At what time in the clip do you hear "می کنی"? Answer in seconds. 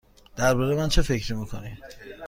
1.33-1.77